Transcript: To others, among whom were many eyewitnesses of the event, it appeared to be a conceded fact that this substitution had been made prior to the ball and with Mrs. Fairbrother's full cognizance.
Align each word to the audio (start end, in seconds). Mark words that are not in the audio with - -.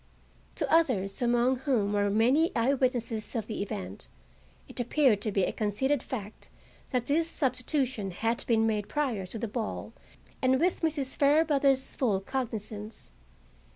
To 0.55 0.67
others, 0.73 1.21
among 1.21 1.57
whom 1.57 1.93
were 1.93 2.09
many 2.09 2.51
eyewitnesses 2.55 3.35
of 3.35 3.45
the 3.45 3.61
event, 3.61 4.07
it 4.67 4.79
appeared 4.79 5.21
to 5.21 5.31
be 5.31 5.43
a 5.43 5.51
conceded 5.53 6.01
fact 6.01 6.49
that 6.89 7.05
this 7.05 7.29
substitution 7.29 8.09
had 8.09 8.43
been 8.47 8.65
made 8.65 8.89
prior 8.89 9.27
to 9.27 9.37
the 9.37 9.47
ball 9.47 9.93
and 10.41 10.59
with 10.59 10.81
Mrs. 10.81 11.15
Fairbrother's 11.15 11.95
full 11.95 12.19
cognizance. 12.19 13.11